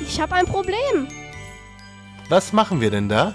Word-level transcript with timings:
Ich 0.00 0.20
habe 0.20 0.34
ein 0.34 0.46
Problem. 0.46 1.06
Was 2.28 2.52
machen 2.52 2.80
wir 2.80 2.90
denn 2.90 3.08
da? 3.08 3.34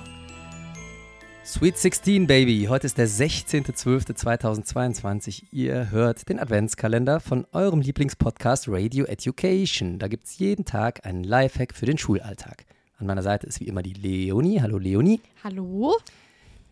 Sweet 1.46 1.78
16, 1.78 2.28
Baby. 2.28 2.66
Heute 2.70 2.88
ist 2.88 2.98
der 2.98 3.08
16.12.2022. 3.08 5.44
Ihr 5.52 5.92
hört 5.92 6.28
den 6.28 6.40
Adventskalender 6.40 7.20
von 7.20 7.46
eurem 7.52 7.82
Lieblingspodcast 7.82 8.68
Radio 8.68 9.06
Education. 9.06 10.00
Da 10.00 10.08
gibt 10.08 10.26
es 10.26 10.40
jeden 10.40 10.66
Tag 10.66 11.06
einen 11.06 11.24
Lifehack 11.24 11.76
für 11.76 11.86
den 11.86 12.00
Schulalltag. 12.00 12.66
An 12.98 13.08
meiner 13.08 13.24
Seite 13.24 13.46
ist 13.48 13.60
wie 13.60 13.68
immer 13.68 13.84
die 13.84 13.94
Leonie. 13.94 14.62
Hallo 14.62 14.78
Leonie. 14.78 15.20
Hallo? 15.44 15.96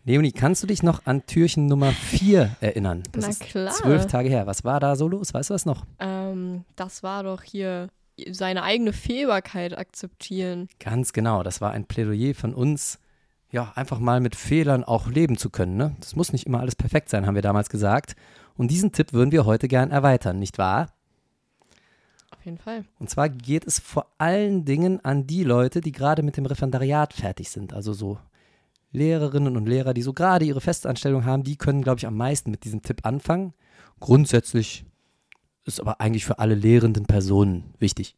Leonie, 0.04 0.32
kannst 0.32 0.62
du 0.62 0.66
dich 0.66 0.82
noch 0.82 1.02
an 1.06 1.24
Türchen 1.26 1.66
Nummer 1.66 1.92
4 1.92 2.56
erinnern? 2.60 3.02
Das 3.12 3.24
Na 3.24 3.30
ist 3.30 3.40
klar. 3.40 3.72
zwölf 3.72 4.06
Tage 4.06 4.28
her. 4.28 4.46
Was 4.46 4.64
war 4.64 4.80
da 4.80 4.96
so 4.96 5.08
los? 5.08 5.32
Weißt 5.32 5.48
du 5.50 5.54
was 5.54 5.64
noch? 5.66 5.84
Ähm, 5.98 6.64
das 6.76 7.02
war 7.02 7.22
doch 7.22 7.42
hier 7.42 7.88
seine 8.30 8.62
eigene 8.62 8.92
Fehlbarkeit 8.92 9.76
akzeptieren. 9.76 10.68
Ganz 10.78 11.12
genau. 11.12 11.42
Das 11.42 11.60
war 11.60 11.72
ein 11.72 11.86
Plädoyer 11.86 12.34
von 12.34 12.54
uns, 12.54 12.98
ja, 13.50 13.72
einfach 13.74 13.98
mal 13.98 14.20
mit 14.20 14.36
Fehlern 14.36 14.84
auch 14.84 15.08
leben 15.08 15.36
zu 15.36 15.50
können. 15.50 15.76
Ne? 15.76 15.96
Das 16.00 16.16
muss 16.16 16.32
nicht 16.32 16.46
immer 16.46 16.60
alles 16.60 16.76
perfekt 16.76 17.08
sein, 17.08 17.26
haben 17.26 17.34
wir 17.34 17.42
damals 17.42 17.68
gesagt. 17.68 18.16
Und 18.56 18.70
diesen 18.70 18.92
Tipp 18.92 19.12
würden 19.12 19.32
wir 19.32 19.44
heute 19.44 19.68
gern 19.68 19.90
erweitern, 19.90 20.38
nicht 20.38 20.58
wahr? 20.58 20.92
Auf 22.30 22.44
jeden 22.44 22.58
Fall. 22.58 22.84
Und 22.98 23.10
zwar 23.10 23.28
geht 23.28 23.66
es 23.66 23.78
vor 23.78 24.06
allen 24.18 24.64
Dingen 24.64 25.04
an 25.04 25.26
die 25.26 25.44
Leute, 25.44 25.80
die 25.80 25.92
gerade 25.92 26.22
mit 26.22 26.36
dem 26.36 26.46
Referendariat 26.46 27.12
fertig 27.12 27.50
sind. 27.50 27.72
Also 27.72 27.92
so 27.92 28.18
Lehrerinnen 28.92 29.56
und 29.56 29.66
Lehrer, 29.66 29.94
die 29.94 30.02
so 30.02 30.12
gerade 30.12 30.44
ihre 30.44 30.60
Festanstellung 30.60 31.24
haben, 31.24 31.42
die 31.42 31.56
können, 31.56 31.82
glaube 31.82 31.98
ich, 31.98 32.06
am 32.06 32.16
meisten 32.16 32.50
mit 32.50 32.64
diesem 32.64 32.82
Tipp 32.82 33.00
anfangen. 33.04 33.54
Grundsätzlich 33.98 34.84
ist 35.64 35.80
aber 35.80 36.00
eigentlich 36.00 36.24
für 36.24 36.38
alle 36.38 36.54
lehrenden 36.54 37.06
Personen 37.06 37.74
wichtig. 37.78 38.16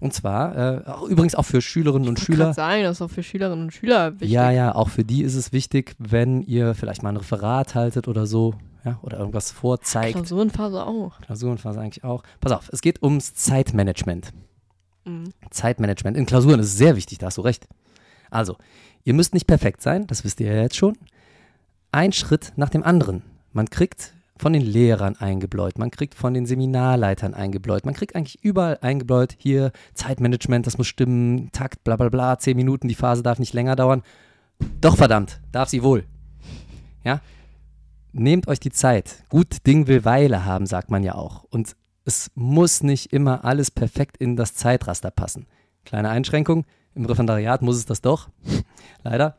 Und 0.00 0.14
zwar, 0.14 0.56
äh, 0.56 0.86
auch, 0.86 1.08
übrigens 1.08 1.34
auch 1.34 1.42
für 1.42 1.60
Schülerinnen 1.60 2.08
und 2.08 2.20
Schüler. 2.20 2.46
wollte 2.46 2.54
sagen, 2.54 2.82
das 2.84 2.98
ist 2.98 3.02
auch 3.02 3.10
für 3.10 3.24
Schülerinnen 3.24 3.64
und 3.64 3.72
Schüler 3.72 4.12
wichtig. 4.12 4.30
Ja, 4.30 4.50
ja, 4.50 4.74
auch 4.74 4.90
für 4.90 5.04
die 5.04 5.22
ist 5.22 5.34
es 5.34 5.52
wichtig, 5.52 5.96
wenn 5.98 6.42
ihr 6.42 6.74
vielleicht 6.74 7.02
mal 7.02 7.10
ein 7.10 7.16
Referat 7.16 7.74
haltet 7.74 8.06
oder 8.06 8.26
so, 8.26 8.54
ja, 8.84 8.98
oder 9.02 9.18
irgendwas 9.18 9.50
vorzeigt. 9.50 10.12
Klausurenphase 10.12 10.86
auch. 10.86 11.20
Klausurenphase 11.22 11.80
eigentlich 11.80 12.04
auch. 12.04 12.22
Pass 12.40 12.52
auf, 12.52 12.68
es 12.72 12.80
geht 12.80 13.02
ums 13.02 13.34
Zeitmanagement. 13.34 14.32
Mhm. 15.04 15.32
Zeitmanagement. 15.50 16.16
In 16.16 16.26
Klausuren 16.26 16.60
ist 16.60 16.66
es 16.66 16.78
sehr 16.78 16.94
wichtig, 16.94 17.18
da 17.18 17.26
hast 17.26 17.38
du 17.38 17.42
recht. 17.42 17.66
Also, 18.30 18.56
ihr 19.02 19.14
müsst 19.14 19.34
nicht 19.34 19.48
perfekt 19.48 19.82
sein, 19.82 20.06
das 20.06 20.22
wisst 20.22 20.38
ihr 20.38 20.52
ja 20.52 20.62
jetzt 20.62 20.76
schon. 20.76 20.96
Ein 21.90 22.12
Schritt 22.12 22.52
nach 22.54 22.68
dem 22.68 22.84
anderen. 22.84 23.22
Man 23.52 23.68
kriegt 23.68 24.12
von 24.38 24.52
den 24.52 24.62
Lehrern 24.62 25.16
eingebläut, 25.16 25.78
man 25.78 25.90
kriegt 25.90 26.14
von 26.14 26.34
den 26.34 26.46
Seminarleitern 26.46 27.34
eingebläut, 27.34 27.84
man 27.84 27.94
kriegt 27.94 28.14
eigentlich 28.14 28.42
überall 28.42 28.78
eingebläut, 28.80 29.34
hier 29.38 29.72
Zeitmanagement, 29.94 30.66
das 30.66 30.78
muss 30.78 30.86
stimmen, 30.86 31.50
Takt, 31.52 31.84
bla 31.84 31.96
bla 31.96 32.08
bla, 32.08 32.38
zehn 32.38 32.56
Minuten, 32.56 32.88
die 32.88 32.94
Phase 32.94 33.22
darf 33.22 33.38
nicht 33.38 33.54
länger 33.54 33.76
dauern. 33.76 34.02
Doch 34.80 34.96
verdammt, 34.96 35.40
darf 35.52 35.68
sie 35.68 35.82
wohl. 35.82 36.04
Ja? 37.04 37.20
Nehmt 38.12 38.48
euch 38.48 38.60
die 38.60 38.72
Zeit. 38.72 39.24
Gut 39.28 39.66
Ding 39.66 39.86
will 39.86 40.04
Weile 40.04 40.44
haben, 40.44 40.66
sagt 40.66 40.90
man 40.90 41.02
ja 41.02 41.14
auch. 41.14 41.44
Und 41.44 41.76
es 42.04 42.30
muss 42.34 42.82
nicht 42.82 43.12
immer 43.12 43.44
alles 43.44 43.70
perfekt 43.70 44.16
in 44.16 44.36
das 44.36 44.54
Zeitraster 44.54 45.10
passen. 45.10 45.46
Kleine 45.84 46.08
Einschränkung, 46.08 46.64
im 46.94 47.04
Referendariat 47.04 47.62
muss 47.62 47.76
es 47.76 47.86
das 47.86 48.00
doch, 48.00 48.28
leider. 49.02 49.36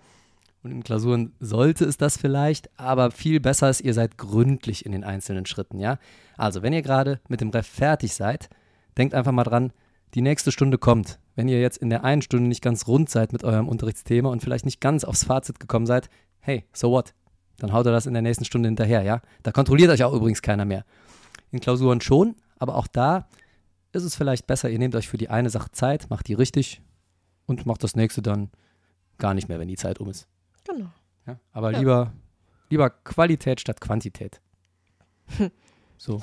Und 0.62 0.72
in 0.72 0.84
Klausuren 0.84 1.34
sollte 1.40 1.86
es 1.86 1.98
das 1.98 2.18
vielleicht, 2.18 2.70
aber 2.78 3.12
viel 3.12 3.40
besser 3.40 3.70
ist, 3.70 3.82
ihr 3.82 3.94
seid 3.94 4.18
gründlich 4.18 4.86
in 4.86 4.92
den 4.92 5.04
einzelnen 5.04 5.46
Schritten, 5.46 5.80
ja? 5.80 6.00
Also, 6.38 6.62
wenn 6.62 6.74
ihr 6.74 6.82
gerade 6.82 7.22
mit 7.30 7.42
dem 7.42 7.50
Ref 7.50 7.68
fertig 7.68 8.14
seid, 8.14 8.50
denkt 8.98 9.14
einfach 9.14 9.32
mal 9.32 9.44
dran, 9.46 9.72
die 10.14 10.22
nächste 10.22 10.52
Stunde 10.52 10.78
kommt. 10.78 11.20
Wenn 11.36 11.48
ihr 11.48 11.62
jetzt 11.62 11.78
in 11.78 11.90
der 11.90 12.04
einen 12.04 12.22
Stunde 12.22 12.50
nicht 12.50 12.62
ganz 12.62 12.88
rund 12.88 13.10
seid 13.10 13.32
mit 13.32 13.44
eurem 13.44 13.70
Unterrichtsthema 13.70 14.30
und 14.30 14.42
vielleicht 14.42 14.66
nicht 14.66 14.82
ganz 14.82 15.04
aufs 15.04 15.24
Fazit 15.24 15.60
gekommen 15.60 15.86
seid, 15.86 16.10
hey, 16.40 16.66
so 16.74 16.92
what? 16.92 17.14
Dann 17.58 17.72
haut 17.72 17.86
ihr 17.86 17.92
das 17.92 18.06
in 18.06 18.14
der 18.14 18.22
nächsten 18.22 18.46
Stunde 18.46 18.68
hinterher, 18.68 19.04
ja? 19.04 19.22
Da 19.44 19.52
kontrolliert 19.52 19.92
euch 19.92 20.04
auch 20.04 20.14
übrigens 20.14 20.42
keiner 20.42 20.66
mehr. 20.66 20.84
In 21.52 21.60
Klausuren 21.60 22.02
schon, 22.02 22.36
aber 22.58 22.76
auch 22.76 22.88
da 22.88 23.28
ist 23.92 24.04
es 24.04 24.16
vielleicht 24.16 24.48
besser, 24.48 24.70
ihr 24.70 24.80
nehmt 24.80 24.96
euch 24.96 25.08
für 25.08 25.18
die 25.18 25.30
eine 25.30 25.50
Sache 25.50 25.72
Zeit, 25.72 26.10
macht 26.10 26.28
die 26.28 26.34
richtig 26.34 26.82
und 27.46 27.66
macht 27.66 27.84
das 27.84 27.96
nächste 27.96 28.22
dann 28.22 28.50
gar 29.18 29.34
nicht 29.34 29.50
mehr, 29.50 29.60
wenn 29.60 29.68
die 29.68 29.78
Zeit 29.78 30.00
um 30.00 30.10
ist. 30.10 30.28
Ja? 31.30 31.40
Aber 31.54 31.72
Ja. 31.72 31.80
lieber, 31.80 32.14
lieber 32.70 32.90
Qualität 32.90 33.60
statt 33.62 33.82
Quantität. 33.82 34.42
so. 35.98 36.22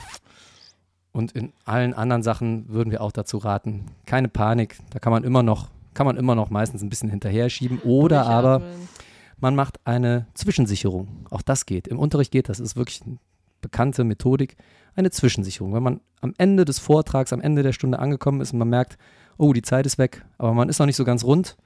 Und 1.13 1.33
in 1.33 1.53
allen 1.65 1.95
anderen 1.95 2.23
Sachen 2.23 2.69
würden 2.69 2.91
wir 2.91 3.01
auch 3.01 3.13
dazu 3.13 3.39
raten, 3.39 3.87
keine 4.05 4.29
Panik, 4.29 4.77
da 4.91 4.99
kann 4.99 5.13
man 5.13 5.25
immer 5.25 5.43
noch, 5.43 5.69
kann 5.95 6.07
man 6.07 6.17
immer 6.17 6.35
noch 6.35 6.51
meistens 6.51 6.83
ein 6.83 6.91
bisschen 6.91 7.09
hinterher 7.09 7.49
schieben 7.49 7.79
oder 7.81 8.27
aber 8.27 8.59
Durchatmen. 8.59 8.89
man 9.39 9.55
macht 9.55 9.81
eine 9.87 10.27
Zwischensicherung. 10.35 11.27
Auch 11.31 11.43
das 11.43 11.65
geht. 11.65 11.89
Im 11.89 11.99
Unterricht 11.99 12.33
geht 12.33 12.49
das. 12.51 12.61
ist 12.61 12.77
wirklich 12.77 13.03
eine 13.03 13.19
bekannte 13.63 14.05
Methodik. 14.05 14.57
Eine 14.95 15.11
Zwischensicherung. 15.11 15.73
Wenn 15.73 15.83
man 15.83 16.01
am 16.21 16.35
Ende 16.37 16.65
des 16.67 16.79
Vortrags, 16.79 17.33
am 17.33 17.41
Ende 17.41 17.63
der 17.63 17.73
Stunde 17.73 17.99
angekommen 17.99 18.41
ist 18.43 18.53
und 18.53 18.59
man 18.59 18.69
merkt, 18.69 18.99
oh, 19.39 19.53
die 19.55 19.63
Zeit 19.63 19.87
ist 19.87 19.97
weg, 19.99 20.25
aber 20.39 20.53
man 20.53 20.69
ist 20.69 20.79
noch 20.79 20.87
nicht 20.87 20.97
so 20.97 21.05
ganz 21.05 21.25
rund, 21.25 21.57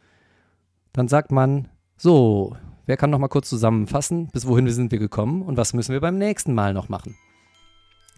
dann 0.93 1.09
sagt 1.09 1.31
man, 1.33 1.69
so, 1.97 2.57
wer 2.91 2.97
kann 2.97 3.11
noch 3.11 3.21
mal 3.21 3.29
kurz 3.29 3.49
zusammenfassen, 3.49 4.27
bis 4.33 4.49
wohin 4.49 4.67
wir 4.67 4.73
sind 4.73 4.91
wir 4.91 4.99
gekommen 4.99 5.43
und 5.43 5.57
was 5.57 5.75
müssen 5.75 5.93
wir 5.93 6.01
beim 6.01 6.19
nächsten 6.19 6.55
Mal 6.55 6.75
noch 6.75 6.89
machen? 6.89 7.17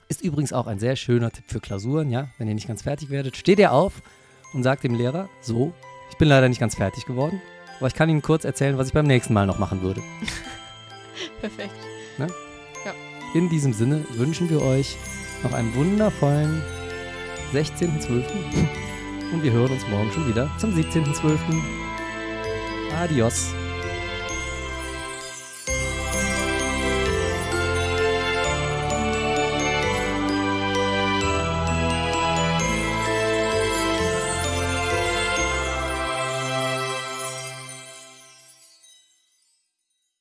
Ist 0.08 0.22
übrigens 0.22 0.54
auch 0.54 0.66
ein 0.66 0.78
sehr 0.78 0.96
schöner 0.96 1.30
Tipp 1.30 1.44
für 1.46 1.60
Klausuren, 1.60 2.08
ja. 2.08 2.28
Wenn 2.38 2.48
ihr 2.48 2.54
nicht 2.54 2.68
ganz 2.68 2.80
fertig 2.80 3.10
werdet, 3.10 3.36
steht 3.36 3.58
ihr 3.58 3.72
auf 3.72 4.00
und 4.54 4.62
sagt 4.62 4.84
dem 4.84 4.94
Lehrer, 4.94 5.28
so, 5.42 5.74
ich 6.10 6.16
bin 6.16 6.26
leider 6.26 6.48
nicht 6.48 6.58
ganz 6.58 6.76
fertig 6.76 7.04
geworden, 7.04 7.38
aber 7.80 7.88
ich 7.88 7.94
kann 7.94 8.08
Ihnen 8.08 8.22
kurz 8.22 8.44
erzählen, 8.44 8.78
was 8.78 8.86
ich 8.86 8.94
beim 8.94 9.06
nächsten 9.06 9.34
Mal 9.34 9.46
noch 9.46 9.58
machen 9.58 9.82
würde. 9.82 10.00
Perfekt. 11.42 11.74
In 13.34 13.50
diesem 13.50 13.74
Sinne 13.74 14.04
wünschen 14.14 14.48
wir 14.48 14.62
euch 14.62 14.96
noch 15.42 15.52
einen 15.52 15.74
wundervollen 15.74 16.62
16.12. 17.52 18.24
und 19.34 19.42
wir 19.42 19.52
hören 19.52 19.72
uns 19.72 19.86
morgen 19.88 20.10
schon 20.12 20.28
wieder 20.28 20.50
zum 20.58 20.74
17.12. 20.74 21.38
Adios. 22.98 23.54